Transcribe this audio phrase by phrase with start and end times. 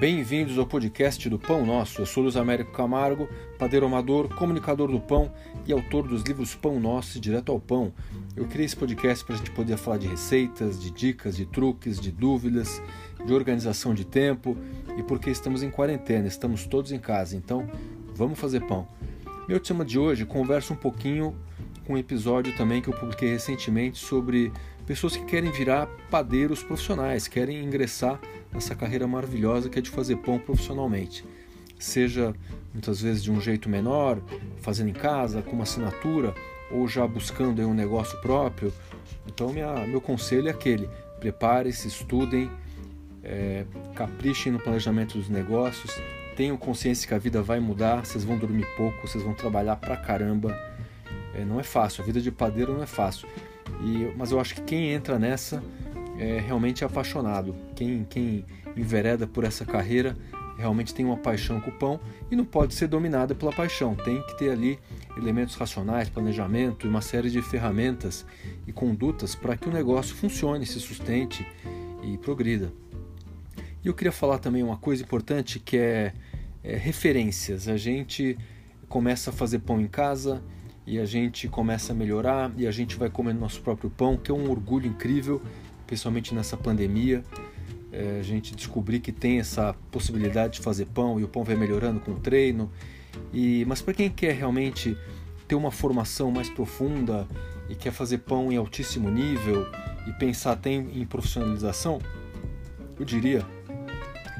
[0.00, 2.00] Bem-vindos ao podcast do Pão Nosso.
[2.00, 5.32] Eu sou Luiz Américo Camargo, padeiro amador, comunicador do pão
[5.66, 7.92] e autor dos livros Pão Nosso e Direto ao Pão.
[8.36, 11.98] Eu criei esse podcast para a gente poder falar de receitas, de dicas, de truques,
[11.98, 12.80] de dúvidas,
[13.26, 14.56] de organização de tempo
[14.96, 17.68] e porque estamos em quarentena, estamos todos em casa, então
[18.14, 18.86] vamos fazer pão.
[19.48, 21.34] Meu tema de hoje conversa um pouquinho
[21.88, 24.52] um episódio também que eu publiquei recentemente sobre
[24.86, 28.20] pessoas que querem virar padeiros profissionais, querem ingressar
[28.52, 31.24] nessa carreira maravilhosa que é de fazer pão profissionalmente.
[31.78, 32.34] Seja
[32.72, 34.20] muitas vezes de um jeito menor,
[34.60, 36.34] fazendo em casa, com uma assinatura,
[36.70, 38.72] ou já buscando um negócio próprio.
[39.26, 40.88] Então, minha, meu conselho é aquele:
[41.20, 42.50] preparem-se, estudem,
[43.22, 43.64] é,
[43.94, 45.92] caprichem no planejamento dos negócios,
[46.36, 49.96] tenham consciência que a vida vai mudar, vocês vão dormir pouco, vocês vão trabalhar pra
[49.96, 50.56] caramba.
[51.34, 53.28] É, não é fácil, a vida de padeiro não é fácil.
[53.82, 55.62] E, mas eu acho que quem entra nessa
[56.18, 57.54] é realmente apaixonado.
[57.74, 58.44] Quem, quem
[58.76, 60.16] envereda por essa carreira
[60.58, 63.94] realmente tem uma paixão com o pão e não pode ser dominada pela paixão.
[63.94, 64.78] Tem que ter ali
[65.16, 68.26] elementos racionais, planejamento e uma série de ferramentas
[68.66, 71.46] e condutas para que o negócio funcione, se sustente
[72.02, 72.72] e progrida.
[73.84, 76.12] E eu queria falar também uma coisa importante que é,
[76.64, 77.68] é referências.
[77.68, 78.36] A gente
[78.88, 80.42] começa a fazer pão em casa
[80.88, 84.30] e a gente começa a melhorar e a gente vai comendo nosso próprio pão, que
[84.30, 85.42] é um orgulho incrível
[85.88, 87.24] principalmente nessa pandemia,
[87.90, 91.56] é, a gente descobrir que tem essa possibilidade de fazer pão e o pão vai
[91.56, 92.70] melhorando com o treino.
[93.32, 94.96] E, mas para quem quer realmente
[95.48, 97.26] ter uma formação mais profunda
[97.70, 99.66] e quer fazer pão em altíssimo nível
[100.06, 101.98] e pensar até em, em profissionalização,
[102.98, 103.44] eu diria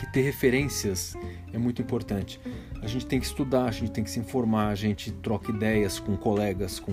[0.00, 1.16] que ter referências
[1.52, 2.40] é muito importante.
[2.82, 5.98] A gente tem que estudar, a gente tem que se informar, a gente troca ideias
[5.98, 6.92] com colegas, com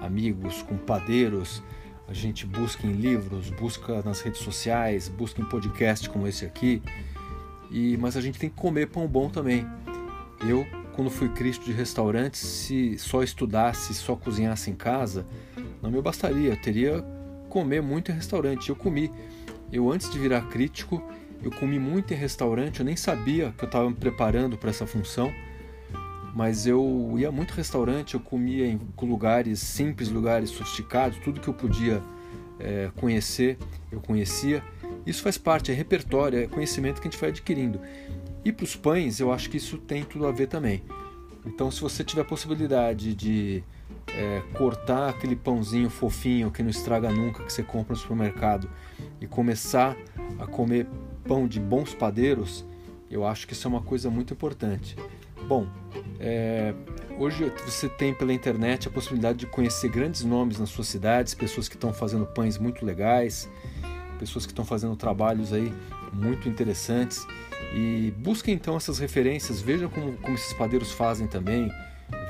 [0.00, 1.62] amigos, com padeiros,
[2.06, 6.82] a gente busca em livros, busca nas redes sociais, busca em podcast como esse aqui.
[7.70, 9.66] E mas a gente tem que comer pão bom também.
[10.46, 15.26] Eu, quando fui Cristo de restaurantes, se só estudasse, só cozinhasse em casa,
[15.82, 16.50] não me bastaria.
[16.50, 17.04] Eu teria
[17.48, 18.68] comer muito em restaurante.
[18.68, 19.10] Eu comi.
[19.72, 21.02] Eu antes de virar crítico,
[21.44, 22.80] eu comi muito em restaurante.
[22.80, 25.32] Eu nem sabia que eu estava me preparando para essa função
[26.34, 31.54] mas eu ia muito restaurante, eu comia em lugares simples, lugares sofisticados, tudo que eu
[31.54, 32.02] podia
[32.58, 33.56] é, conhecer,
[33.90, 34.60] eu conhecia.
[35.06, 37.80] Isso faz parte, é repertório, é conhecimento que a gente vai adquirindo.
[38.44, 40.82] E para os pães, eu acho que isso tem tudo a ver também.
[41.46, 43.62] Então, se você tiver a possibilidade de
[44.08, 48.68] é, cortar aquele pãozinho fofinho que não estraga nunca, que você compra no supermercado,
[49.20, 49.96] e começar
[50.38, 50.88] a comer
[51.26, 52.64] pão de bons padeiros,
[53.10, 54.96] eu acho que isso é uma coisa muito importante.
[55.46, 55.66] Bom,
[56.18, 56.74] é,
[57.18, 61.68] hoje você tem pela internet a possibilidade de conhecer grandes nomes nas suas cidades, pessoas
[61.68, 63.48] que estão fazendo pães muito legais,
[64.18, 65.72] pessoas que estão fazendo trabalhos aí
[66.12, 67.26] muito interessantes.
[67.74, 71.70] E busquem então essas referências, vejam como, como esses padeiros fazem também,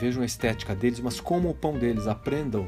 [0.00, 2.66] vejam a estética deles, mas como o pão deles, aprendam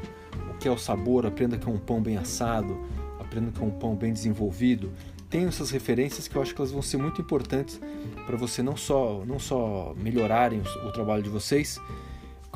[0.49, 2.77] o que é o sabor, aprendam que é um pão bem assado,
[3.19, 4.91] aprendam que é um pão bem desenvolvido
[5.29, 7.79] tenho essas referências que eu acho que elas vão ser muito importantes
[8.25, 11.79] para você não só não só melhorarem o, o trabalho de vocês,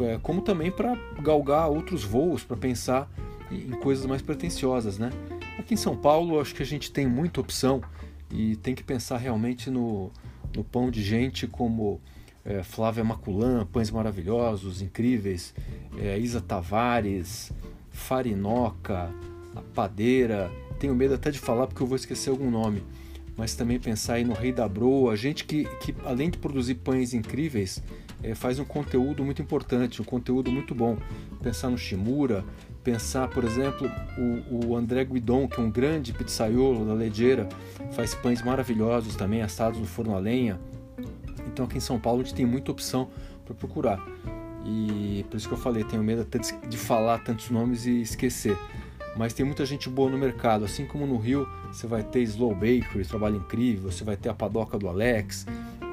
[0.02, 3.10] é, como também para galgar outros voos, para pensar
[3.52, 5.12] em coisas mais pretensiosas, né?
[5.60, 7.82] Aqui em São Paulo, acho que a gente tem muita opção
[8.32, 10.10] e tem que pensar realmente no,
[10.56, 12.00] no pão de gente como
[12.44, 15.54] é, Flávia Maculan, Pães Maravilhosos, Incríveis,
[15.98, 17.52] é, Isa Tavares,
[17.92, 19.14] Farinoca,
[19.56, 20.50] A Padeira,
[20.82, 22.84] tenho medo até de falar porque eu vou esquecer algum nome,
[23.38, 27.14] mas também pensar aí no Rei da Broa, gente que, que além de produzir pães
[27.14, 27.84] incríveis,
[28.24, 30.98] é, faz um conteúdo muito importante, um conteúdo muito bom.
[31.42, 32.44] Pensar no Shimura,
[32.84, 33.88] pensar, por exemplo,
[34.50, 37.48] o, o André Guidon, que é um grande pizzaiolo da Ledeira,
[37.92, 40.60] faz pães maravilhosos também, assados no forno a lenha.
[41.48, 43.08] Então aqui em São Paulo a gente tem muita opção
[43.46, 44.04] para procurar.
[44.66, 48.02] E por isso que eu falei, tenho medo até de, de falar tantos nomes e
[48.02, 48.58] esquecer
[49.16, 50.66] mas tem muita gente boa no mercado.
[50.66, 54.34] Assim como no Rio, você vai ter Slow Bakery, trabalho incrível, você vai ter a
[54.34, 55.46] padoca do Alex,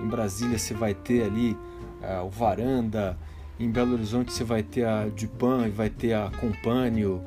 [0.02, 1.56] em Brasília você vai ter ali
[2.02, 3.18] uh, o Varanda,
[3.58, 7.22] em Belo Horizonte você vai ter a Dupan e vai ter a Companio.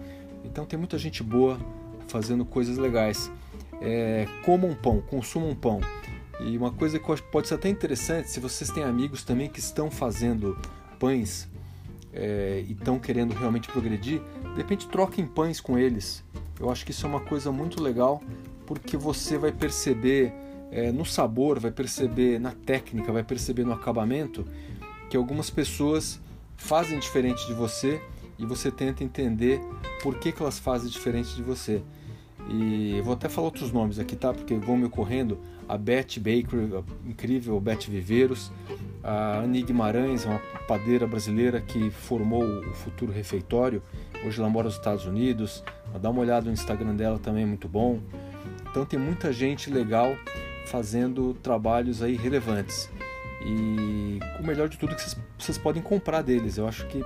[0.45, 1.59] Então tem muita gente boa
[2.07, 3.31] fazendo coisas legais.
[3.81, 5.81] É, comam um pão, consumam um pão.
[6.39, 9.91] E uma coisa que pode ser até interessante, se vocês têm amigos também que estão
[9.91, 10.57] fazendo
[10.99, 11.47] pães
[12.13, 14.21] é, e estão querendo realmente progredir,
[14.51, 16.23] de repente troquem pães com eles.
[16.59, 18.21] Eu acho que isso é uma coisa muito legal
[18.65, 20.33] porque você vai perceber
[20.71, 24.45] é, no sabor, vai perceber na técnica, vai perceber no acabamento
[25.09, 26.21] que algumas pessoas
[26.55, 28.01] fazem diferente de você
[28.37, 29.61] e você tenta entender
[30.01, 31.83] por que, que elas fazem diferente de você.
[32.49, 34.33] E vou até falar outros nomes aqui, tá?
[34.33, 35.39] Porque vão me ocorrendo.
[35.67, 38.51] A Beth Baker, a incrível Beth Viveiros.
[39.03, 43.81] A Annie Guimarães, uma padeira brasileira que formou o futuro refeitório.
[44.25, 45.63] Hoje ela mora nos Estados Unidos.
[45.99, 47.99] Dá uma olhada no Instagram dela também, é muito bom.
[48.69, 50.15] Então tem muita gente legal
[50.67, 52.89] fazendo trabalhos aí relevantes.
[53.43, 56.57] E o melhor de tudo é que vocês, vocês podem comprar deles.
[56.57, 57.03] Eu acho que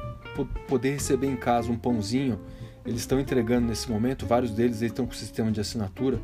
[0.68, 2.40] poder receber em casa um pãozinho,
[2.86, 6.20] eles estão entregando nesse momento, vários deles eles estão com sistema de assinatura.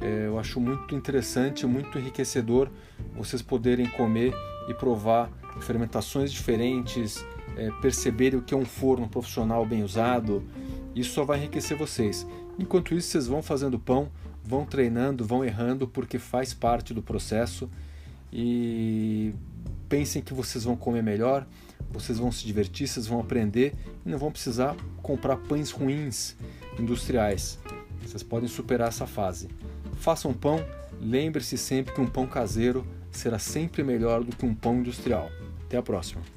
[0.00, 2.70] É, eu acho muito interessante, muito enriquecedor
[3.14, 4.34] vocês poderem comer
[4.68, 5.30] e provar
[5.60, 7.24] fermentações diferentes,
[7.56, 10.42] é, perceberem o que é um forno profissional bem usado.
[10.94, 12.26] Isso só vai enriquecer vocês.
[12.58, 14.10] Enquanto isso, vocês vão fazendo pão,
[14.42, 17.68] vão treinando, vão errando, porque faz parte do processo.
[18.32, 19.34] E
[19.88, 21.46] pensem que vocês vão comer melhor,
[21.90, 26.36] vocês vão se divertir, vocês vão aprender e não vão precisar comprar pães ruins
[26.78, 27.58] industriais.
[28.02, 29.48] Vocês podem superar essa fase.
[29.96, 30.64] Façam pão,
[31.00, 35.30] lembre-se sempre que um pão caseiro será sempre melhor do que um pão industrial.
[35.64, 36.35] Até a próxima!